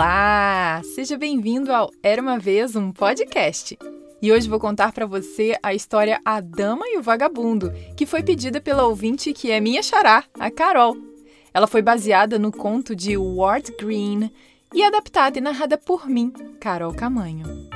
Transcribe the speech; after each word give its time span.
Olá! 0.00 0.80
Seja 0.82 1.18
bem-vindo 1.18 1.70
ao 1.70 1.90
Era 2.02 2.22
uma 2.22 2.38
Vez 2.38 2.74
um 2.74 2.90
Podcast. 2.90 3.78
E 4.22 4.32
hoje 4.32 4.48
vou 4.48 4.58
contar 4.58 4.92
para 4.92 5.04
você 5.04 5.58
a 5.62 5.74
história 5.74 6.18
A 6.24 6.40
Dama 6.40 6.86
e 6.86 6.96
o 6.96 7.02
Vagabundo, 7.02 7.70
que 7.94 8.06
foi 8.06 8.22
pedida 8.22 8.62
pela 8.62 8.86
ouvinte 8.86 9.34
que 9.34 9.50
é 9.50 9.60
minha 9.60 9.82
xará, 9.82 10.24
a 10.38 10.50
Carol. 10.50 10.96
Ela 11.52 11.66
foi 11.66 11.82
baseada 11.82 12.38
no 12.38 12.50
conto 12.50 12.96
de 12.96 13.14
Ward 13.14 13.74
Green 13.78 14.32
e 14.72 14.82
adaptada 14.82 15.36
e 15.36 15.42
narrada 15.42 15.76
por 15.76 16.08
mim, 16.08 16.32
Carol 16.58 16.94
Camanho. 16.94 17.68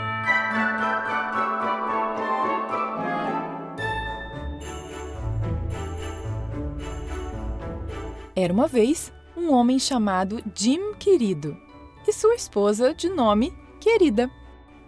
Era 8.35 8.51
uma 8.51 8.67
vez 8.67 9.13
um 9.37 9.53
homem 9.53 9.79
chamado 9.79 10.43
Jim 10.55 10.95
Querido 10.95 11.64
e 12.07 12.13
sua 12.13 12.35
esposa 12.35 12.95
de 12.95 13.09
nome 13.09 13.53
Querida. 13.81 14.31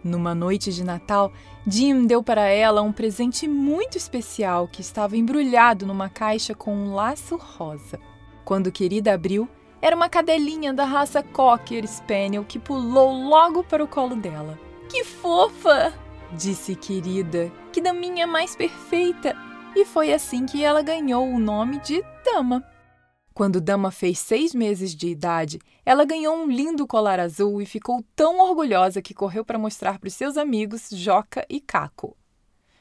Numa 0.03 0.35
noite 0.35 0.73
de 0.73 0.85
Natal, 0.85 1.33
Jim 1.67 2.07
deu 2.07 2.23
para 2.23 2.43
ela 2.43 2.81
um 2.83 2.93
presente 2.93 3.49
muito 3.49 3.99
especial 3.99 4.69
que 4.69 4.81
estava 4.81 5.17
embrulhado 5.17 5.85
numa 5.85 6.09
caixa 6.09 6.55
com 6.55 6.75
um 6.75 6.95
laço 6.95 7.37
rosa. 7.37 7.99
Quando 8.45 8.71
Querida 8.71 9.15
abriu, 9.15 9.49
era 9.83 9.97
uma 9.97 10.09
cadelinha 10.09 10.73
da 10.73 10.85
raça 10.85 11.23
Cocker 11.23 11.87
Spaniel 11.87 12.45
que 12.45 12.59
pulou 12.59 13.13
logo 13.29 13.65
para 13.65 13.83
o 13.83 13.89
colo 13.89 14.17
dela. 14.17 14.59
Que 14.89 15.05
fofa! 15.05 15.93
disse 16.33 16.77
Querida, 16.77 17.51
que 17.73 17.81
daminha 17.81 18.27
mais 18.27 18.55
perfeita! 18.55 19.37
E 19.75 19.85
foi 19.85 20.13
assim 20.13 20.47
que 20.47 20.65
ela 20.65 20.81
ganhou 20.81 21.29
o 21.29 21.39
nome 21.39 21.81
de 21.81 22.03
Dama. 22.25 22.65
Quando 23.37 23.61
Dama 23.61 23.91
fez 23.91 24.19
seis 24.19 24.55
meses 24.55 24.95
de 24.95 25.09
idade, 25.09 25.61
ela 25.85 26.07
ganhou 26.07 26.35
um 26.35 26.51
lindo 26.51 26.87
colar 26.87 27.21
azul 27.21 27.61
e 27.61 27.67
ficou 27.67 28.03
tão 28.17 28.39
orgulhosa 28.41 29.03
que 29.03 29.13
correu 29.13 29.45
para 29.45 29.59
mostrar 29.59 29.99
para 29.99 30.07
os 30.07 30.15
seus 30.15 30.39
amigos 30.39 30.89
Joca 30.91 31.45
e 31.47 31.61
Caco. 31.61 32.17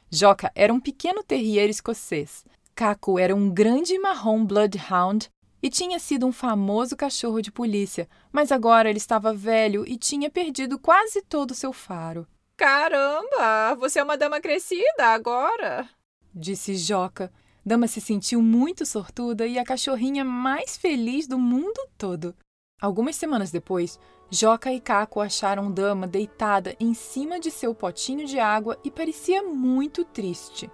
Joca 0.09 0.49
era 0.55 0.73
um 0.73 0.79
pequeno 0.79 1.21
terrier 1.21 1.69
escocês. 1.69 2.45
Caco 2.73 3.19
era 3.19 3.35
um 3.35 3.49
grande 3.49 3.99
marrom 3.99 4.45
bloodhound 4.45 5.29
e 5.61 5.69
tinha 5.69 5.99
sido 5.99 6.25
um 6.25 6.31
famoso 6.31 6.95
cachorro 6.95 7.41
de 7.41 7.51
polícia, 7.51 8.07
mas 8.31 8.49
agora 8.49 8.87
ele 8.87 8.97
estava 8.97 9.33
velho 9.33 9.85
e 9.85 9.97
tinha 9.97 10.29
perdido 10.29 10.79
quase 10.79 11.21
todo 11.21 11.51
o 11.51 11.55
seu 11.55 11.73
faro. 11.73 12.25
Caramba, 12.55 13.75
você 13.77 13.99
é 13.99 14.03
uma 14.03 14.15
dama 14.15 14.39
crescida 14.39 15.07
agora, 15.07 15.89
disse 16.33 16.77
Joca 16.77 17.29
Dama 17.65 17.87
se 17.87 17.99
sentiu 17.99 18.43
muito 18.43 18.85
sortuda 18.85 19.47
e 19.47 19.57
a 19.57 19.63
cachorrinha 19.63 20.23
mais 20.23 20.77
feliz 20.77 21.27
do 21.27 21.39
mundo 21.39 21.81
todo. 21.97 22.35
Algumas 22.79 23.15
semanas 23.15 23.49
depois, 23.49 23.99
Joca 24.29 24.71
e 24.71 24.79
Caco 24.79 25.19
acharam 25.19 25.71
Dama 25.71 26.05
deitada 26.05 26.75
em 26.79 26.93
cima 26.93 27.39
de 27.39 27.49
seu 27.49 27.73
potinho 27.73 28.27
de 28.27 28.37
água 28.37 28.77
e 28.83 28.91
parecia 28.91 29.41
muito 29.41 30.05
triste. 30.05 30.69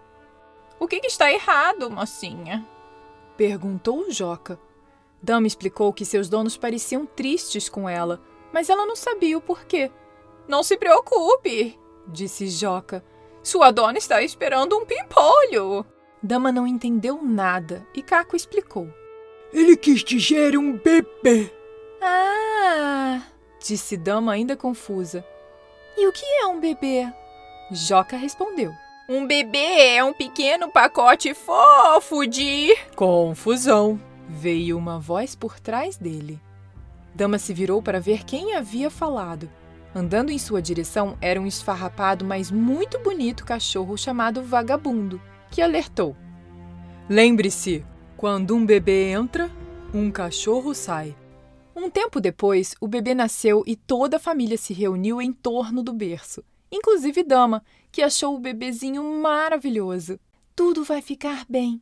O 0.77 0.87
que, 0.87 0.99
que 0.99 1.07
está 1.07 1.31
errado, 1.31 1.89
mocinha? 1.89 2.67
perguntou 3.37 4.11
Joca. 4.11 4.59
Dama 5.23 5.47
explicou 5.47 5.93
que 5.93 6.03
seus 6.03 6.27
donos 6.27 6.57
pareciam 6.57 7.05
tristes 7.05 7.69
com 7.69 7.87
ela, 7.87 8.19
mas 8.51 8.69
ela 8.69 8.85
não 8.85 8.97
sabia 8.97 9.37
o 9.37 9.41
porquê. 9.41 9.89
Não 10.45 10.61
se 10.61 10.75
preocupe, 10.75 11.79
disse 12.07 12.49
Joca. 12.49 13.01
Sua 13.41 13.71
dona 13.71 13.97
está 13.97 14.21
esperando 14.21 14.77
um 14.77 14.85
pimpolho. 14.85 15.85
Dama 16.23 16.51
não 16.51 16.67
entendeu 16.67 17.19
nada 17.23 17.83
e 17.95 18.03
Caco 18.03 18.35
explicou. 18.35 18.87
Ele 19.51 19.75
quis 19.75 20.03
dizer 20.03 20.55
um 20.55 20.77
bebê. 20.77 21.51
Ah! 21.99 23.23
disse 23.59 23.97
Dama 23.97 24.31
ainda 24.31 24.55
confusa. 24.55 25.25
E 25.97 26.07
o 26.07 26.11
que 26.11 26.23
é 26.23 26.45
um 26.45 26.59
bebê? 26.59 27.11
Joca 27.71 28.15
respondeu. 28.15 28.71
Um 29.09 29.25
bebê 29.25 29.95
é 29.95 30.03
um 30.03 30.13
pequeno 30.13 30.71
pacote 30.71 31.33
fofo 31.33 32.27
de. 32.27 32.75
Confusão! 32.95 33.99
Veio 34.29 34.77
uma 34.77 34.99
voz 34.99 35.35
por 35.35 35.59
trás 35.59 35.97
dele. 35.97 36.39
Dama 37.15 37.39
se 37.39 37.51
virou 37.51 37.81
para 37.81 37.99
ver 37.99 38.23
quem 38.23 38.55
havia 38.55 38.91
falado. 38.91 39.49
Andando 39.93 40.31
em 40.31 40.37
sua 40.37 40.61
direção 40.61 41.17
era 41.19 41.41
um 41.41 41.47
esfarrapado, 41.47 42.23
mas 42.23 42.51
muito 42.51 42.99
bonito 42.99 43.43
cachorro 43.43 43.97
chamado 43.97 44.43
Vagabundo 44.43 45.19
que 45.51 45.61
alertou: 45.61 46.15
Lembre-se, 47.09 47.85
quando 48.17 48.55
um 48.55 48.65
bebê 48.65 49.11
entra, 49.11 49.51
um 49.93 50.09
cachorro 50.09 50.73
sai. 50.73 51.15
Um 51.75 51.89
tempo 51.89 52.19
depois, 52.19 52.73
o 52.81 52.87
bebê 52.87 53.13
nasceu 53.13 53.63
e 53.67 53.75
toda 53.75 54.17
a 54.17 54.19
família 54.19 54.57
se 54.57 54.73
reuniu 54.73 55.21
em 55.21 55.31
torno 55.31 55.83
do 55.83 55.93
berço, 55.93 56.43
inclusive 56.71 57.23
Dama, 57.23 57.63
que 57.91 58.01
achou 58.01 58.35
o 58.35 58.39
bebezinho 58.39 59.03
maravilhoso. 59.21 60.19
Tudo 60.55 60.83
vai 60.83 61.01
ficar 61.01 61.45
bem, 61.47 61.81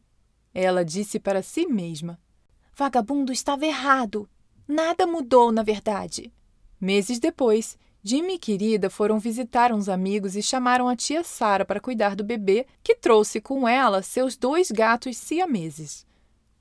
ela 0.54 0.84
disse 0.84 1.20
para 1.20 1.42
si 1.42 1.66
mesma. 1.66 2.20
Vagabundo 2.76 3.32
estava 3.32 3.66
errado. 3.66 4.28
Nada 4.68 5.06
mudou, 5.06 5.52
na 5.52 5.64
verdade. 5.64 6.32
Meses 6.80 7.20
depois, 7.20 7.78
Jimmy 8.02 8.36
e 8.36 8.40
Querida 8.40 8.90
foram 8.90 9.20
visitar 9.20 9.74
uns 9.74 9.90
amigos 9.90 10.38
e 10.38 10.42
chamaram 10.42 10.88
a 10.88 10.96
tia 10.96 11.22
Sara 11.22 11.66
para 11.66 11.82
cuidar 11.82 12.16
do 12.16 12.24
bebê, 12.24 12.66
que 12.82 12.96
trouxe 12.96 13.42
com 13.42 13.68
ela 13.68 14.02
seus 14.02 14.38
dois 14.38 14.72
gatos 14.72 15.18
siameses. 15.18 16.08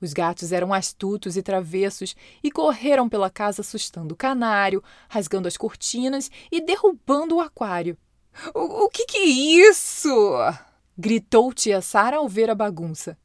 Os 0.01 0.11
gatos 0.11 0.51
eram 0.51 0.73
astutos 0.73 1.37
e 1.37 1.41
travessos 1.41 2.13
e 2.43 2.51
correram 2.51 3.07
pela 3.07 3.29
casa 3.29 3.61
assustando 3.61 4.13
o 4.13 4.17
canário, 4.17 4.83
rasgando 5.07 5.47
as 5.47 5.55
cortinas 5.55 6.29
e 6.51 6.59
derrubando 6.59 7.37
o 7.37 7.41
aquário. 7.41 7.97
O, 8.53 8.85
o 8.85 8.89
que, 8.89 9.05
que 9.05 9.17
é 9.17 9.25
isso? 9.25 10.11
gritou 10.97 11.53
tia 11.53 11.81
Sara 11.81 12.17
ao 12.17 12.27
ver 12.27 12.49
a 12.49 12.55
bagunça. 12.55 13.17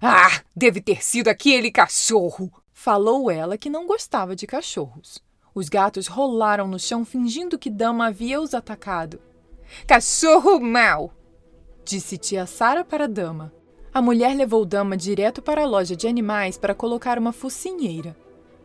Ah, 0.00 0.40
deve 0.54 0.80
ter 0.80 1.02
sido 1.02 1.28
aquele 1.28 1.72
cachorro! 1.72 2.52
falou 2.72 3.30
ela 3.30 3.58
que 3.58 3.70
não 3.70 3.86
gostava 3.86 4.36
de 4.36 4.46
cachorros. 4.46 5.25
Os 5.56 5.70
gatos 5.70 6.06
rolaram 6.06 6.68
no 6.68 6.78
chão 6.78 7.02
fingindo 7.02 7.58
que 7.58 7.70
Dama 7.70 8.08
havia 8.08 8.38
os 8.38 8.52
atacado. 8.52 9.18
Cachorro 9.86 10.60
mau! 10.60 11.14
disse 11.82 12.18
tia 12.18 12.44
Sara 12.44 12.84
para 12.84 13.08
Dama. 13.08 13.50
A 13.90 14.02
mulher 14.02 14.36
levou 14.36 14.66
Dama 14.66 14.98
direto 14.98 15.40
para 15.40 15.62
a 15.62 15.66
loja 15.66 15.96
de 15.96 16.06
animais 16.06 16.58
para 16.58 16.74
colocar 16.74 17.18
uma 17.18 17.32
focinheira. 17.32 18.14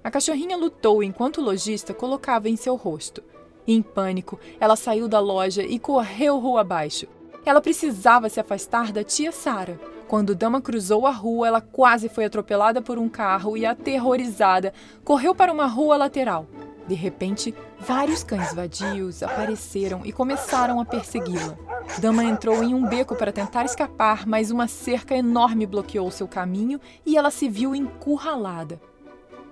A 0.03 0.11
cachorrinha 0.11 0.57
lutou 0.57 1.01
enquanto 1.01 1.37
o 1.37 1.41
lojista 1.41 1.93
colocava 1.93 2.49
em 2.49 2.57
seu 2.57 2.75
rosto. 2.75 3.23
Em 3.65 3.81
pânico, 3.81 4.37
ela 4.59 4.75
saiu 4.75 5.07
da 5.07 5.21
loja 5.21 5.63
e 5.63 5.79
correu 5.79 6.39
rua 6.39 6.59
abaixo. 6.59 7.07
Ela 7.45 7.61
precisava 7.61 8.27
se 8.27 8.41
afastar 8.41 8.91
da 8.91 9.01
tia 9.01 9.31
Sara. 9.31 9.79
Quando 10.09 10.35
Dama 10.35 10.59
cruzou 10.59 11.07
a 11.07 11.11
rua, 11.11 11.47
ela 11.47 11.61
quase 11.61 12.09
foi 12.09 12.25
atropelada 12.25 12.81
por 12.81 12.99
um 12.99 13.07
carro 13.07 13.55
e, 13.55 13.65
aterrorizada, 13.65 14.73
correu 15.05 15.33
para 15.33 15.53
uma 15.53 15.67
rua 15.67 15.95
lateral. 15.95 16.45
De 16.91 16.95
repente, 16.95 17.55
vários 17.79 18.21
cães 18.21 18.53
vadios 18.53 19.23
apareceram 19.23 20.01
e 20.03 20.11
começaram 20.11 20.77
a 20.77 20.83
persegui-la. 20.83 21.57
Dama 21.99 22.21
entrou 22.21 22.61
em 22.61 22.73
um 22.73 22.85
beco 22.85 23.15
para 23.15 23.31
tentar 23.31 23.63
escapar, 23.63 24.27
mas 24.27 24.51
uma 24.51 24.67
cerca 24.67 25.15
enorme 25.15 25.65
bloqueou 25.65 26.11
seu 26.11 26.27
caminho 26.27 26.81
e 27.05 27.15
ela 27.15 27.31
se 27.31 27.47
viu 27.47 27.73
encurralada. 27.73 28.77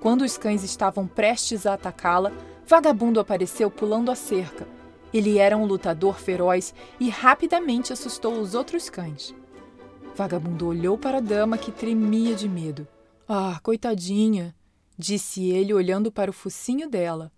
Quando 0.01 0.23
os 0.23 0.37
cães 0.37 0.65
estavam 0.65 1.07
prestes 1.07 1.65
a 1.65 1.75
atacá-la, 1.75 2.33
Vagabundo 2.67 3.21
apareceu 3.21 3.71
pulando 3.71 4.11
a 4.11 4.15
cerca. 4.15 4.67
Ele 5.13 5.37
era 5.37 5.55
um 5.55 5.63
lutador 5.63 6.19
feroz 6.19 6.75
e 6.99 7.07
rapidamente 7.07 7.93
assustou 7.93 8.33
os 8.33 8.53
outros 8.53 8.89
cães. 8.89 9.33
Vagabundo 10.13 10.67
olhou 10.67 10.97
para 10.97 11.19
a 11.19 11.21
dama 11.21 11.57
que 11.57 11.71
tremia 11.71 12.35
de 12.35 12.49
medo. 12.49 12.85
Ah, 13.25 13.61
coitadinha, 13.63 14.53
disse 14.99 15.49
ele 15.49 15.73
olhando 15.73 16.11
para 16.11 16.29
o 16.29 16.33
focinho 16.33 16.89
dela. 16.89 17.31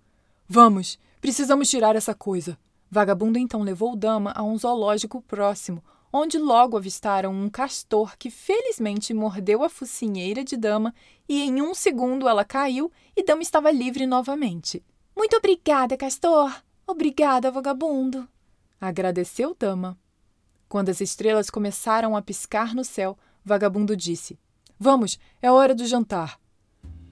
Vamos, 0.48 0.98
precisamos 1.22 1.70
tirar 1.70 1.96
essa 1.96 2.16
coisa. 2.16 2.58
Vagabundo 2.90 3.38
então 3.38 3.62
levou 3.62 3.96
Dama 3.96 4.34
a 4.36 4.42
um 4.42 4.58
zoológico 4.58 5.22
próximo, 5.22 5.84
onde 6.12 6.40
logo 6.40 6.76
avistaram 6.76 7.32
um 7.32 7.48
castor 7.50 8.18
que 8.18 8.32
felizmente 8.32 9.14
mordeu 9.14 9.64
a 9.64 9.70
focinheira 9.70 10.44
de 10.44 10.58
Dama 10.58 10.94
e 11.30 11.44
em 11.44 11.62
um 11.62 11.76
segundo 11.76 12.28
ela 12.28 12.44
caiu 12.44 12.92
e 13.16 13.24
Dama 13.24 13.44
estava 13.44 13.70
livre 13.70 14.08
novamente. 14.08 14.84
Muito 15.16 15.38
obrigada, 15.38 15.96
castor! 15.96 16.52
Obrigada, 16.88 17.52
vagabundo! 17.52 18.28
Agradeceu 18.80 19.56
Dama. 19.58 19.98
Quando 20.68 20.90
as 20.90 21.00
estrelas 21.00 21.52
começaram 21.52 22.18
a 22.18 22.22
piscar 22.24 22.74
no 22.74 22.84
céu, 22.84 23.16
Vagabundo 23.46 23.96
disse: 23.96 24.40
Vamos, 24.80 25.20
é 25.42 25.52
hora 25.52 25.76
do 25.76 25.86
jantar. 25.86 26.41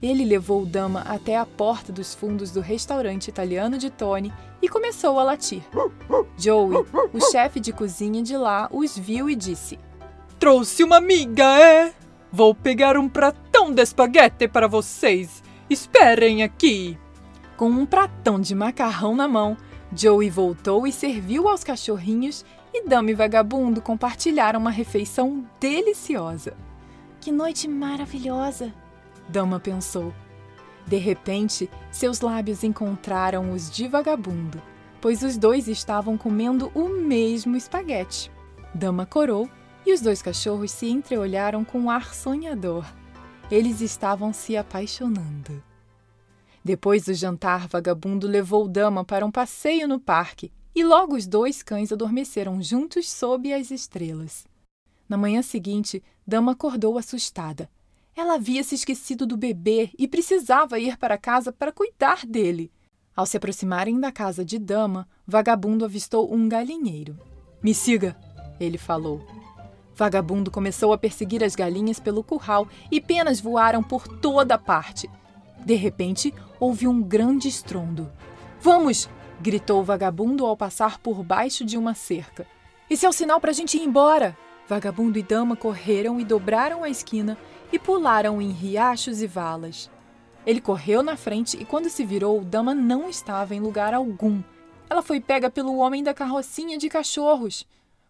Ele 0.02 0.24
levou 0.24 0.64
Dama 0.64 1.00
até 1.00 1.36
a 1.36 1.44
porta 1.44 1.92
dos 1.92 2.14
fundos 2.14 2.50
do 2.50 2.60
restaurante 2.60 3.28
italiano 3.28 3.76
de 3.76 3.90
Tony 3.90 4.32
e 4.62 4.68
começou 4.68 5.18
a 5.18 5.24
latir. 5.24 5.62
Joey, 6.38 6.86
o 7.12 7.20
chefe 7.30 7.60
de 7.60 7.72
cozinha 7.72 8.22
de 8.22 8.36
lá, 8.36 8.68
os 8.72 8.96
viu 8.96 9.28
e 9.28 9.36
disse: 9.36 9.78
Trouxe 10.38 10.82
uma 10.82 10.96
amiga, 10.96 11.44
é? 11.60 11.92
Vou 12.32 12.54
pegar 12.54 12.96
um 12.96 13.08
pratão 13.08 13.72
de 13.72 13.82
espaguete 13.82 14.48
para 14.48 14.66
vocês. 14.66 15.42
Esperem 15.68 16.42
aqui. 16.42 16.98
Com 17.56 17.68
um 17.68 17.84
pratão 17.84 18.40
de 18.40 18.54
macarrão 18.54 19.14
na 19.14 19.28
mão, 19.28 19.54
Joey 19.94 20.30
voltou 20.30 20.86
e 20.86 20.92
serviu 20.92 21.46
aos 21.46 21.62
cachorrinhos 21.62 22.42
e 22.72 22.88
Dama 22.88 23.10
e 23.10 23.14
Vagabundo 23.14 23.82
compartilharam 23.82 24.60
uma 24.60 24.70
refeição 24.70 25.44
deliciosa. 25.60 26.56
Que 27.20 27.30
noite 27.30 27.68
maravilhosa! 27.68 28.72
Dama 29.30 29.60
pensou. 29.60 30.12
De 30.84 30.96
repente, 30.96 31.70
seus 31.92 32.20
lábios 32.20 32.64
encontraram 32.64 33.52
os 33.52 33.70
de 33.70 33.86
Vagabundo, 33.86 34.60
pois 35.00 35.22
os 35.22 35.36
dois 35.36 35.68
estavam 35.68 36.18
comendo 36.18 36.70
o 36.74 36.88
mesmo 36.88 37.56
espaguete. 37.56 38.28
Dama 38.74 39.06
corou 39.06 39.48
e 39.86 39.92
os 39.92 40.00
dois 40.00 40.20
cachorros 40.20 40.72
se 40.72 40.88
entreolharam 40.88 41.64
com 41.64 41.78
um 41.78 41.90
ar 41.90 42.12
sonhador. 42.12 42.84
Eles 43.48 43.80
estavam 43.80 44.32
se 44.32 44.56
apaixonando. 44.56 45.62
Depois 46.64 47.04
do 47.04 47.14
jantar, 47.14 47.68
Vagabundo 47.68 48.26
levou 48.26 48.66
Dama 48.66 49.04
para 49.04 49.24
um 49.24 49.30
passeio 49.30 49.86
no 49.86 50.00
parque 50.00 50.50
e 50.74 50.82
logo 50.82 51.14
os 51.14 51.26
dois 51.26 51.62
cães 51.62 51.92
adormeceram 51.92 52.60
juntos 52.60 53.08
sob 53.08 53.52
as 53.52 53.70
estrelas. 53.70 54.44
Na 55.08 55.16
manhã 55.16 55.40
seguinte, 55.40 56.02
Dama 56.26 56.52
acordou 56.52 56.98
assustada. 56.98 57.70
Ela 58.16 58.34
havia 58.34 58.62
se 58.62 58.74
esquecido 58.74 59.26
do 59.26 59.36
bebê 59.36 59.90
e 59.98 60.06
precisava 60.08 60.78
ir 60.78 60.98
para 60.98 61.16
casa 61.16 61.52
para 61.52 61.72
cuidar 61.72 62.26
dele. 62.26 62.72
Ao 63.14 63.26
se 63.26 63.36
aproximarem 63.36 63.98
da 63.98 64.10
casa 64.10 64.44
de 64.44 64.58
Dama, 64.58 65.08
Vagabundo 65.26 65.84
avistou 65.84 66.32
um 66.32 66.48
galinheiro. 66.48 67.18
Me 67.62 67.74
siga, 67.74 68.16
ele 68.58 68.78
falou. 68.78 69.24
Vagabundo 69.94 70.50
começou 70.50 70.92
a 70.92 70.98
perseguir 70.98 71.44
as 71.44 71.54
galinhas 71.54 72.00
pelo 72.00 72.24
curral 72.24 72.66
e 72.90 73.00
penas 73.00 73.40
voaram 73.40 73.82
por 73.82 74.08
toda 74.08 74.56
parte. 74.56 75.10
De 75.64 75.74
repente, 75.74 76.32
houve 76.58 76.88
um 76.88 77.02
grande 77.02 77.48
estrondo. 77.48 78.10
Vamos! 78.60 79.08
gritou 79.40 79.80
o 79.80 79.84
vagabundo 79.84 80.44
ao 80.44 80.56
passar 80.56 80.98
por 80.98 81.22
baixo 81.22 81.64
de 81.64 81.76
uma 81.76 81.94
cerca. 81.94 82.46
Esse 82.88 83.06
é 83.06 83.08
o 83.08 83.12
sinal 83.12 83.40
para 83.40 83.50
a 83.50 83.54
gente 83.54 83.76
ir 83.76 83.82
embora! 83.82 84.36
Vagabundo 84.66 85.18
e 85.18 85.22
dama 85.22 85.56
correram 85.56 86.20
e 86.20 86.24
dobraram 86.24 86.84
a 86.84 86.88
esquina 86.88 87.36
e 87.72 87.78
pularam 87.78 88.40
em 88.40 88.50
riachos 88.50 89.22
e 89.22 89.26
valas. 89.26 89.90
Ele 90.46 90.60
correu 90.60 91.02
na 91.02 91.16
frente 91.16 91.56
e, 91.60 91.64
quando 91.64 91.90
se 91.90 92.04
virou, 92.04 92.42
Dama 92.42 92.74
não 92.74 93.08
estava 93.08 93.54
em 93.54 93.60
lugar 93.60 93.94
algum. 93.94 94.42
Ela 94.88 95.02
foi 95.02 95.20
pega 95.20 95.50
pelo 95.50 95.76
homem 95.76 96.02
da 96.02 96.14
carrocinha 96.14 96.78
de 96.78 96.88
cachorros. 96.88 97.66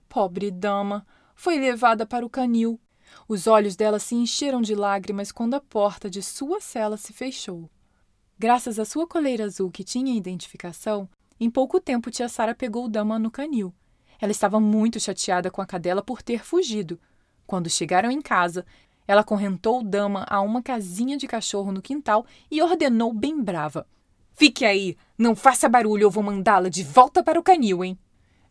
Pobre 0.09 0.51
Dama! 0.51 1.07
Foi 1.35 1.59
levada 1.59 2.07
para 2.07 2.25
o 2.25 2.31
canil. 2.31 2.79
Os 3.29 3.47
olhos 3.47 3.77
dela 3.77 3.99
se 3.99 4.15
encheram 4.15 4.61
de 4.62 4.75
lágrimas 4.75 5.33
quando 5.33 5.55
a 5.55 5.61
porta 5.61 6.09
de 6.09 6.23
sua 6.23 6.61
cela 6.61 6.97
se 6.97 7.12
fechou. 7.12 7.69
Graças 8.39 8.79
à 8.79 8.85
sua 8.85 9.07
coleira 9.07 9.45
azul 9.45 9.71
que 9.71 9.85
tinha 9.85 10.17
identificação, 10.17 11.09
em 11.43 11.49
pouco 11.49 11.81
tempo, 11.81 12.11
tia 12.11 12.29
Sara 12.29 12.55
pegou 12.55 12.87
Dama 12.87 13.19
no 13.19 13.31
canil. 13.31 13.73
Ela 14.21 14.31
estava 14.31 14.61
muito 14.61 15.01
chateada 15.01 15.51
com 15.51 15.62
a 15.62 15.67
cadela 15.67 16.03
por 16.03 16.21
ter 16.21 16.45
fugido. 16.45 17.01
Quando 17.47 17.71
chegaram 17.71 18.11
em 18.11 18.21
casa, 18.21 18.67
ela 19.11 19.25
correntou 19.25 19.83
Dama 19.83 20.25
a 20.31 20.41
uma 20.41 20.62
casinha 20.62 21.17
de 21.17 21.27
cachorro 21.27 21.73
no 21.73 21.83
quintal 21.83 22.25
e 22.49 22.62
ordenou 22.62 23.12
bem 23.12 23.43
brava: 23.43 23.85
Fique 24.35 24.65
aí! 24.65 24.97
Não 25.19 25.35
faça 25.35 25.69
barulho 25.69 26.05
ou 26.07 26.12
vou 26.12 26.23
mandá-la 26.23 26.69
de 26.69 26.85
volta 26.85 27.21
para 27.21 27.37
o 27.37 27.43
canil, 27.43 27.83
hein? 27.83 27.99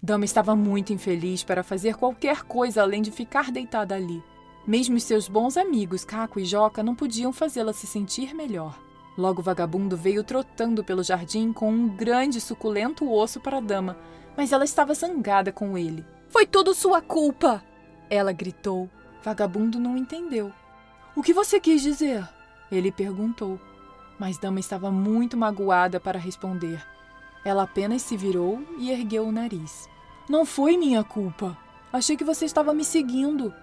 Dama 0.03 0.25
estava 0.25 0.57
muito 0.57 0.91
infeliz 0.91 1.45
para 1.45 1.63
fazer 1.63 1.95
qualquer 1.95 2.43
coisa 2.43 2.81
além 2.81 3.01
de 3.01 3.09
ficar 3.09 3.53
deitada 3.53 3.95
ali. 3.95 4.21
Mesmo 4.67 4.99
seus 4.99 5.29
bons 5.29 5.55
amigos, 5.55 6.03
Caco 6.03 6.41
e 6.41 6.43
Joca, 6.43 6.83
não 6.83 6.93
podiam 6.93 7.31
fazê-la 7.31 7.71
se 7.71 7.87
sentir 7.87 8.35
melhor. 8.35 8.77
Logo, 9.17 9.39
o 9.39 9.43
vagabundo 9.43 9.95
veio 9.95 10.25
trotando 10.25 10.83
pelo 10.83 11.03
jardim 11.03 11.53
com 11.53 11.71
um 11.71 11.87
grande 11.87 12.41
suculento 12.41 13.09
osso 13.09 13.39
para 13.39 13.59
a 13.59 13.61
dama, 13.61 13.97
mas 14.35 14.51
ela 14.51 14.65
estava 14.65 14.93
zangada 14.93 15.53
com 15.53 15.77
ele. 15.77 16.05
Foi 16.27 16.45
tudo 16.45 16.73
sua 16.73 17.01
culpa! 17.01 17.63
Ela 18.09 18.33
gritou. 18.33 18.89
Vagabundo 19.23 19.79
não 19.79 19.97
entendeu. 19.97 20.51
O 21.15 21.21
que 21.21 21.33
você 21.33 21.59
quis 21.59 21.81
dizer? 21.81 22.27
Ele 22.71 22.91
perguntou. 22.91 23.59
Mas 24.17 24.37
Dama 24.37 24.59
estava 24.59 24.91
muito 24.91 25.35
magoada 25.35 25.99
para 25.99 26.19
responder. 26.19 26.85
Ela 27.43 27.63
apenas 27.63 28.01
se 28.01 28.15
virou 28.17 28.61
e 28.77 28.91
ergueu 28.91 29.27
o 29.27 29.31
nariz. 29.31 29.89
Não 30.29 30.45
foi 30.45 30.77
minha 30.77 31.03
culpa. 31.03 31.57
Achei 31.91 32.15
que 32.15 32.23
você 32.23 32.45
estava 32.45 32.73
me 32.73 32.85
seguindo. 32.85 33.53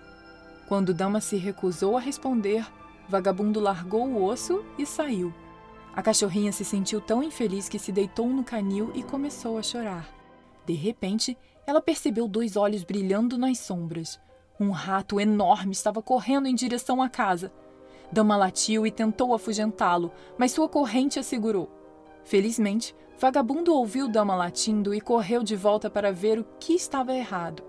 Quando 0.69 0.93
Dama 0.93 1.21
se 1.21 1.37
recusou 1.37 1.97
a 1.97 2.01
responder, 2.01 2.67
Vagabundo 3.09 3.61
largou 3.61 4.07
o 4.07 4.25
osso 4.25 4.65
e 4.77 4.85
saiu. 4.85 5.33
A 5.95 6.03
cachorrinha 6.03 6.53
se 6.53 6.65
sentiu 6.65 7.01
tão 7.01 7.23
infeliz 7.23 7.69
que 7.69 7.79
se 7.79 7.93
deitou 7.93 8.29
no 8.29 8.45
canil 8.45 8.91
e 8.95 9.03
começou 9.03 9.57
a 9.57 9.63
chorar. 9.63 10.09
De 10.67 10.75
repente, 10.75 11.39
ela 11.67 11.81
percebeu 11.81 12.27
dois 12.29 12.57
olhos 12.57 12.83
brilhando 12.83 13.39
nas 13.39 13.59
sombras. 13.61 14.21
Um 14.59 14.71
rato 14.71 15.21
enorme 15.21 15.73
estava 15.73 16.01
correndo 16.01 16.49
em 16.49 16.55
direção 16.55 17.03
à 17.03 17.09
casa. 17.09 17.53
Dama 18.11 18.37
latiu 18.37 18.87
e 18.87 18.91
tentou 18.91 19.35
afugentá-lo, 19.35 20.13
mas 20.39 20.53
sua 20.53 20.69
corrente 20.69 21.19
a 21.19 21.23
segurou. 21.23 21.71
Felizmente, 22.25 22.95
Vagabundo 23.19 23.75
ouviu 23.75 24.09
Dama 24.09 24.37
latindo 24.37 24.95
e 24.95 25.01
correu 25.01 25.43
de 25.43 25.57
volta 25.57 25.89
para 25.89 26.13
ver 26.13 26.39
o 26.39 26.47
que 26.61 26.75
estava 26.75 27.15
errado. 27.15 27.63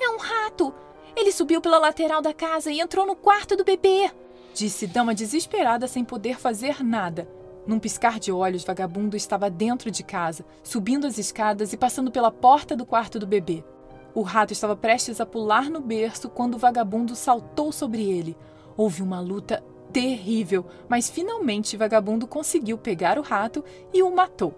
É 0.00 0.08
um 0.08 0.18
rato! 0.18 0.72
Ele 1.16 1.32
subiu 1.32 1.60
pela 1.60 1.78
lateral 1.78 2.22
da 2.22 2.32
casa 2.32 2.70
e 2.70 2.80
entrou 2.80 3.04
no 3.06 3.16
quarto 3.16 3.56
do 3.56 3.64
bebê! 3.64 4.10
Disse 4.54 4.86
Dama 4.86 5.14
desesperada 5.14 5.88
sem 5.88 6.04
poder 6.04 6.38
fazer 6.38 6.84
nada. 6.84 7.28
Num 7.66 7.78
piscar 7.78 8.18
de 8.18 8.30
olhos, 8.30 8.64
vagabundo 8.64 9.16
estava 9.16 9.48
dentro 9.50 9.90
de 9.90 10.02
casa, 10.02 10.44
subindo 10.62 11.06
as 11.06 11.18
escadas 11.18 11.72
e 11.72 11.76
passando 11.76 12.10
pela 12.10 12.30
porta 12.30 12.76
do 12.76 12.86
quarto 12.86 13.18
do 13.18 13.26
bebê. 13.26 13.64
O 14.14 14.22
rato 14.22 14.52
estava 14.52 14.76
prestes 14.76 15.20
a 15.20 15.26
pular 15.26 15.70
no 15.70 15.80
berço 15.80 16.28
quando 16.28 16.54
o 16.54 16.58
vagabundo 16.58 17.16
saltou 17.16 17.72
sobre 17.72 18.02
ele. 18.02 18.36
Houve 18.76 19.02
uma 19.02 19.20
luta 19.20 19.64
terrível, 19.92 20.66
mas 20.88 21.08
finalmente 21.08 21.76
vagabundo 21.76 22.26
conseguiu 22.26 22.76
pegar 22.76 23.18
o 23.18 23.22
rato 23.22 23.64
e 23.92 24.02
o 24.02 24.14
matou. 24.14 24.54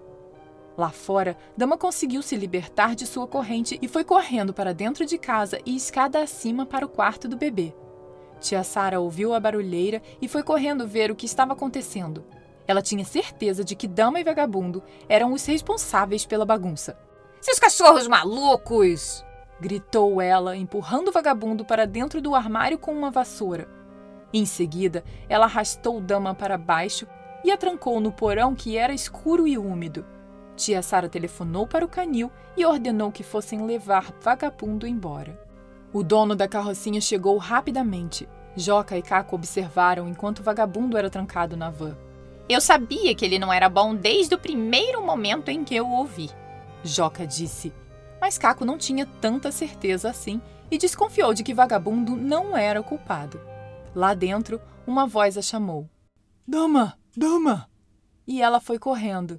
Lá 0.77 0.91
fora, 0.91 1.37
Dama 1.57 1.79
conseguiu 1.79 2.21
se 2.21 2.37
libertar 2.37 2.97
de 2.97 3.07
sua 3.07 3.29
corrente 3.29 3.79
e 3.81 3.87
foi 3.87 4.03
correndo 4.03 4.53
para 4.53 4.75
dentro 4.75 5.07
de 5.07 5.17
casa 5.17 5.61
e 5.65 5.77
escada 5.77 6.21
acima 6.21 6.67
para 6.67 6.85
o 6.85 6.89
quarto 6.89 7.29
do 7.29 7.37
bebê. 7.37 7.73
Tia 8.41 8.65
Sara 8.65 9.01
ouviu 9.01 9.35
a 9.35 9.41
barulheira 9.41 10.03
e 10.21 10.27
foi 10.27 10.43
correndo 10.43 10.87
ver 10.87 11.13
o 11.13 11.17
que 11.17 11.27
estava 11.27 11.53
acontecendo. 11.53 12.25
Ela 12.67 12.83
tinha 12.83 13.05
certeza 13.05 13.63
de 13.63 13.77
que 13.77 13.87
Dama 13.87 14.19
e 14.19 14.25
Vagabundo 14.25 14.83
eram 15.09 15.33
os 15.33 15.47
responsáveis 15.47 16.27
pela 16.27 16.45
bagunça. 16.45 16.99
Seus 17.41 17.59
cachorros 17.59 18.09
malucos! 18.09 19.25
Gritou 19.65 20.21
ela, 20.21 20.55
empurrando 20.55 21.09
o 21.09 21.13
vagabundo 21.13 21.65
para 21.65 21.87
dentro 21.87 22.21
do 22.21 22.35
armário 22.35 22.79
com 22.79 22.93
uma 22.93 23.11
vassoura. 23.11 23.67
Em 24.31 24.45
seguida, 24.45 25.03
ela 25.27 25.47
arrastou 25.47 26.03
Dama 26.03 26.35
para 26.35 26.59
baixo 26.59 27.07
e 27.43 27.51
a 27.51 27.57
trancou 27.57 27.99
no 27.99 28.13
porão 28.13 28.55
que 28.55 28.77
era 28.77 28.93
escuro 28.93 29.49
e 29.49 29.57
úmido. 29.57 30.05
Tia 30.55 30.83
Sara 30.83 31.09
telefonou 31.09 31.67
para 31.67 31.83
o 31.83 31.89
canil 31.89 32.31
e 32.55 32.67
ordenou 32.67 33.11
que 33.11 33.23
fossem 33.23 33.65
levar 33.65 34.13
Vagabundo 34.21 34.87
embora. 34.87 35.41
O 35.95 36.03
dono 36.03 36.37
da 36.37 36.47
carrocinha 36.47 37.01
chegou 37.01 37.39
rapidamente. 37.39 38.29
Joca 38.55 38.99
e 38.99 39.03
Caco 39.03 39.35
observaram 39.35 40.07
enquanto 40.07 40.41
o 40.41 40.43
vagabundo 40.43 40.99
era 40.99 41.09
trancado 41.09 41.57
na 41.57 41.71
van. 41.71 41.97
Eu 42.47 42.61
sabia 42.61 43.15
que 43.15 43.25
ele 43.25 43.39
não 43.39 43.51
era 43.51 43.71
bom 43.71 43.95
desde 43.95 44.35
o 44.35 44.39
primeiro 44.39 45.01
momento 45.01 45.49
em 45.49 45.65
que 45.65 45.75
eu 45.75 45.87
o 45.87 45.97
ouvi. 46.01 46.31
Joca 46.83 47.27
disse. 47.27 47.73
Mas 48.25 48.39
Caco 48.39 48.65
não 48.65 48.79
tinha 48.79 49.05
tanta 49.05 49.53
certeza 49.53 50.09
assim 50.09 50.41
e 50.71 50.79
desconfiou 50.79 51.35
de 51.35 51.45
que 51.45 51.53
Vagabundo 51.53 52.17
não 52.17 52.57
era 52.57 52.81
o 52.81 52.83
culpado. 52.83 53.39
Lá 53.95 54.15
dentro, 54.15 54.59
uma 54.87 55.07
voz 55.07 55.37
a 55.37 55.43
chamou. 55.43 55.91
Dama, 56.49 56.99
dama! 57.15 57.69
E 58.27 58.41
ela 58.41 58.61
foi 58.61 58.79
correndo. 58.79 59.39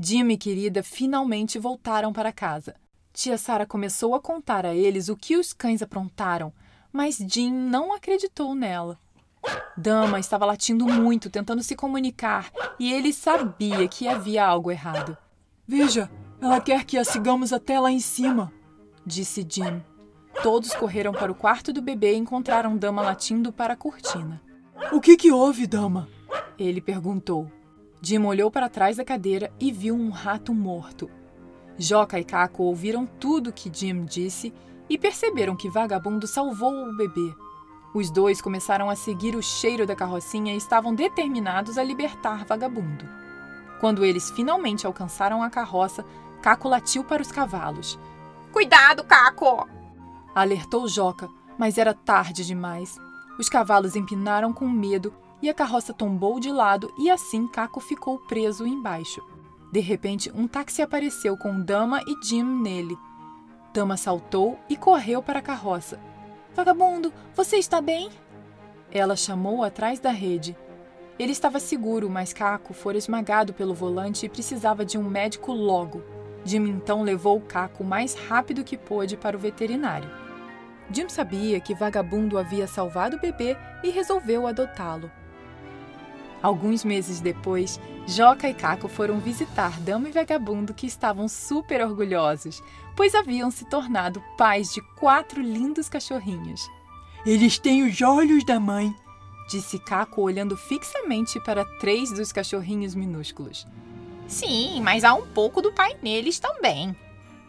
Jim 0.00 0.26
e 0.30 0.38
querida 0.38 0.82
finalmente 0.82 1.58
voltaram 1.58 2.14
para 2.14 2.32
casa. 2.32 2.74
Tia 3.12 3.36
Sara 3.36 3.66
começou 3.66 4.14
a 4.14 4.20
contar 4.22 4.64
a 4.64 4.74
eles 4.74 5.10
o 5.10 5.16
que 5.18 5.36
os 5.36 5.52
cães 5.52 5.82
aprontaram, 5.82 6.50
mas 6.90 7.18
Jim 7.18 7.52
não 7.52 7.92
acreditou 7.92 8.54
nela. 8.54 8.98
Dama 9.76 10.18
estava 10.18 10.46
latindo 10.46 10.86
muito, 10.86 11.28
tentando 11.28 11.62
se 11.62 11.76
comunicar, 11.76 12.50
e 12.78 12.90
ele 12.90 13.12
sabia 13.12 13.86
que 13.86 14.08
havia 14.08 14.46
algo 14.46 14.70
errado. 14.70 15.14
Veja, 15.68 16.10
ela 16.40 16.60
quer 16.60 16.84
que 16.84 16.98
a 16.98 17.04
sigamos 17.04 17.52
até 17.52 17.78
lá 17.80 17.90
em 17.90 18.00
cima, 18.00 18.52
disse 19.04 19.46
Jim. 19.48 19.82
Todos 20.42 20.74
correram 20.74 21.12
para 21.12 21.30
o 21.30 21.34
quarto 21.34 21.72
do 21.72 21.80
bebê 21.80 22.14
e 22.14 22.18
encontraram 22.18 22.76
Dama 22.76 23.02
latindo 23.02 23.52
para 23.52 23.74
a 23.74 23.76
cortina. 23.76 24.42
O 24.92 25.00
que, 25.00 25.16
que 25.16 25.30
houve, 25.30 25.66
Dama? 25.66 26.08
Ele 26.58 26.80
perguntou. 26.80 27.50
Jim 28.02 28.18
olhou 28.24 28.50
para 28.50 28.68
trás 28.68 28.96
da 28.96 29.04
cadeira 29.04 29.50
e 29.58 29.72
viu 29.72 29.94
um 29.94 30.10
rato 30.10 30.52
morto. 30.52 31.08
Joca 31.78 32.20
e 32.20 32.24
Caco 32.24 32.62
ouviram 32.62 33.06
tudo 33.06 33.52
que 33.52 33.70
Jim 33.72 34.04
disse 34.04 34.52
e 34.88 34.98
perceberam 34.98 35.56
que 35.56 35.70
Vagabundo 35.70 36.26
salvou 36.26 36.72
o 36.72 36.96
bebê. 36.96 37.34
Os 37.94 38.10
dois 38.10 38.42
começaram 38.42 38.90
a 38.90 38.96
seguir 38.96 39.34
o 39.34 39.42
cheiro 39.42 39.86
da 39.86 39.96
carrocinha 39.96 40.52
e 40.52 40.56
estavam 40.56 40.94
determinados 40.94 41.78
a 41.78 41.84
libertar 41.84 42.44
Vagabundo. 42.44 43.08
Quando 43.80 44.04
eles 44.04 44.30
finalmente 44.30 44.86
alcançaram 44.86 45.42
a 45.42 45.50
carroça, 45.50 46.04
Caco 46.44 46.68
latiu 46.68 47.02
para 47.02 47.22
os 47.22 47.32
cavalos. 47.32 47.98
Cuidado, 48.52 49.02
Caco! 49.02 49.66
Alertou 50.34 50.86
Joca, 50.86 51.26
mas 51.56 51.78
era 51.78 51.94
tarde 51.94 52.44
demais. 52.44 52.98
Os 53.38 53.48
cavalos 53.48 53.96
empinaram 53.96 54.52
com 54.52 54.68
medo 54.68 55.10
e 55.40 55.48
a 55.48 55.54
carroça 55.54 55.94
tombou 55.94 56.38
de 56.38 56.52
lado 56.52 56.92
e 56.98 57.10
assim 57.10 57.48
Caco 57.48 57.80
ficou 57.80 58.18
preso 58.18 58.66
embaixo. 58.66 59.22
De 59.72 59.80
repente, 59.80 60.30
um 60.34 60.46
táxi 60.46 60.82
apareceu 60.82 61.34
com 61.34 61.62
Dama 61.62 62.02
e 62.06 62.14
Jim 62.22 62.44
nele. 62.44 62.98
Dama 63.72 63.96
saltou 63.96 64.58
e 64.68 64.76
correu 64.76 65.22
para 65.22 65.38
a 65.38 65.42
carroça. 65.42 65.98
Vagabundo, 66.54 67.10
você 67.34 67.56
está 67.56 67.80
bem? 67.80 68.10
Ela 68.92 69.16
chamou 69.16 69.64
atrás 69.64 69.98
da 69.98 70.10
rede. 70.10 70.54
Ele 71.18 71.32
estava 71.32 71.58
seguro, 71.58 72.10
mas 72.10 72.34
Caco 72.34 72.74
fora 72.74 72.98
esmagado 72.98 73.54
pelo 73.54 73.72
volante 73.72 74.26
e 74.26 74.28
precisava 74.28 74.84
de 74.84 74.98
um 74.98 75.08
médico 75.08 75.50
logo. 75.50 76.12
Jim 76.44 76.68
então 76.68 77.02
levou 77.02 77.40
Caco 77.40 77.82
o 77.82 77.86
mais 77.86 78.14
rápido 78.14 78.64
que 78.64 78.76
pôde 78.76 79.16
para 79.16 79.36
o 79.36 79.40
veterinário. 79.40 80.10
Jim 80.90 81.08
sabia 81.08 81.58
que 81.60 81.74
Vagabundo 81.74 82.38
havia 82.38 82.66
salvado 82.66 83.16
o 83.16 83.20
bebê 83.20 83.56
e 83.82 83.90
resolveu 83.90 84.46
adotá-lo. 84.46 85.10
Alguns 86.42 86.84
meses 86.84 87.20
depois, 87.20 87.80
Joca 88.06 88.46
e 88.46 88.52
Caco 88.52 88.86
foram 88.86 89.18
visitar 89.18 89.80
Dama 89.80 90.10
e 90.10 90.12
Vagabundo 90.12 90.74
que 90.74 90.86
estavam 90.86 91.26
super 91.26 91.80
orgulhosos, 91.80 92.62
pois 92.94 93.14
haviam 93.14 93.50
se 93.50 93.64
tornado 93.64 94.22
pais 94.36 94.70
de 94.74 94.82
quatro 94.96 95.40
lindos 95.40 95.88
cachorrinhos. 95.88 96.60
Eles 97.24 97.58
têm 97.58 97.82
os 97.82 98.02
olhos 98.02 98.44
da 98.44 98.60
mãe, 98.60 98.94
disse 99.48 99.78
Caco 99.78 100.20
olhando 100.20 100.54
fixamente 100.54 101.40
para 101.40 101.64
três 101.78 102.10
dos 102.10 102.30
cachorrinhos 102.30 102.94
minúsculos. 102.94 103.66
Sim, 104.26 104.80
mas 104.82 105.04
há 105.04 105.14
um 105.14 105.26
pouco 105.26 105.60
do 105.60 105.72
pai 105.72 105.96
neles 106.02 106.38
também, 106.38 106.96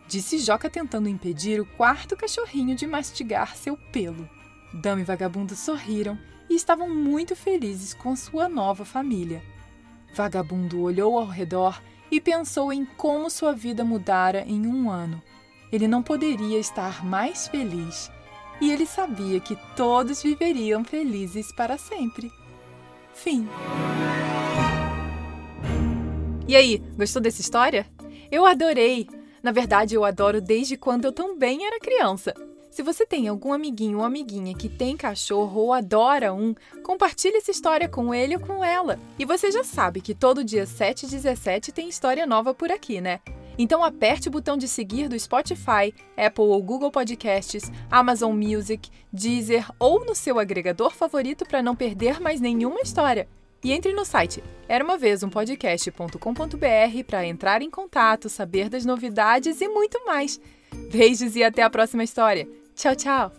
disse 0.08 0.40
Joca 0.40 0.70
tentando 0.70 1.10
impedir 1.10 1.60
o 1.60 1.66
quarto 1.66 2.16
cachorrinho 2.16 2.76
de 2.76 2.86
mastigar 2.86 3.56
seu 3.56 3.78
pelo. 3.78 4.30
Dama 4.74 5.02
e 5.02 5.06
Vagabundo 5.06 5.56
sorriram 5.56 6.18
e 6.50 6.56
estavam 6.56 6.94
muito 6.94 7.36
felizes 7.36 7.94
com 7.94 8.16
sua 8.16 8.50
nova 8.50 8.86
família. 8.86 9.42
Vagabundo 10.14 10.82
olhou 10.82 11.18
ao 11.18 11.26
redor 11.26 11.82
e 12.12 12.22
pensou 12.22 12.72
em 12.72 12.86
como 12.86 13.30
sua 13.30 13.54
vida 13.54 13.84
mudara 13.84 14.44
em 14.48 14.68
um 14.68 14.90
ano. 14.90 15.22
Ele 15.72 15.88
não 15.88 16.04
poderia 16.04 16.60
estar 16.60 17.04
mais 17.04 17.48
feliz. 17.48 18.12
E 18.62 18.72
ele 18.72 18.86
sabia 18.86 19.40
que 19.40 19.58
todos 19.76 20.24
viveriam 20.24 20.84
felizes 20.86 21.52
para 21.52 21.78
sempre. 21.78 22.32
Fim. 23.14 23.48
E 26.48 26.56
aí, 26.56 26.78
gostou 26.96 27.20
dessa 27.20 27.42
história? 27.42 27.88
Eu 28.32 28.46
adorei! 28.46 29.08
Na 29.42 29.52
verdade, 29.52 29.96
eu 29.96 30.06
adoro 30.06 30.40
desde 30.40 30.78
quando 30.78 31.06
eu 31.06 31.12
também 31.12 31.66
era 31.66 31.80
criança. 31.80 32.36
Se 32.70 32.84
você 32.84 33.04
tem 33.04 33.28
algum 33.28 33.52
amiguinho 33.52 33.98
ou 33.98 34.04
amiguinha 34.04 34.54
que 34.54 34.70
tem 34.70 34.96
cachorro 34.96 35.62
ou 35.62 35.74
adora 35.74 36.34
um, 36.34 36.54
compartilhe 36.84 37.38
essa 37.38 37.50
história 37.50 37.90
com 37.90 38.14
ele 38.14 38.36
ou 38.36 38.42
com 38.42 38.64
ela. 38.64 39.00
E 39.18 39.26
você 39.26 39.52
já 39.52 39.64
sabe 39.64 40.02
que 40.02 40.14
todo 40.14 40.44
dia 40.44 40.68
7 40.68 41.08
e 41.08 41.10
17 41.10 41.72
tem 41.72 41.90
história 41.90 42.28
nova 42.28 42.54
por 42.54 42.72
aqui, 42.72 43.02
né? 43.02 43.22
Então 43.58 43.84
aperte 43.84 44.28
o 44.28 44.32
botão 44.32 44.56
de 44.56 44.68
seguir 44.68 45.08
do 45.08 45.18
Spotify, 45.18 45.94
Apple 46.16 46.44
ou 46.44 46.62
Google 46.62 46.92
Podcasts, 46.92 47.72
Amazon 47.90 48.36
Music, 48.36 48.92
Deezer 49.12 49.66
ou 49.80 50.06
no 50.06 50.14
seu 50.14 50.38
agregador 50.38 50.92
favorito 50.92 51.44
para 51.44 51.64
não 51.64 51.76
perder 51.76 52.20
mais 52.20 52.40
nenhuma 52.40 52.82
história. 52.82 53.28
E 53.66 53.72
entre 53.72 53.94
no 53.94 54.06
site 54.06 54.44
era 54.68 54.84
uma 54.84 54.96
vez 54.96 55.24
um 55.24 55.30
podcast.com.br 55.30 57.04
para 57.08 57.26
entrar 57.26 57.64
em 57.64 57.70
contato, 57.72 58.30
saber 58.30 58.70
das 58.70 58.86
novidades 58.86 59.60
e 59.60 59.68
muito 59.68 60.06
mais. 60.06 60.40
Beijos 60.92 61.36
e 61.36 61.44
até 61.44 61.64
a 61.64 61.70
próxima 61.70 62.04
história. 62.04 62.48
Tchau, 62.76 62.96
tchau! 62.96 63.32